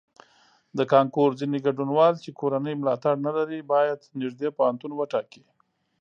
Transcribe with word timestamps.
د 0.77 0.79
کانکور 0.93 1.29
ځینې 1.39 1.57
ګډونوال 1.65 2.13
چې 2.23 2.29
کورنی 2.39 2.73
ملاتړ 2.81 3.15
نه 3.25 3.31
لري 3.37 3.59
باید 3.73 3.99
نږدې 4.21 4.49
پوهنتون 4.57 4.91
وټاکي. 4.95 5.43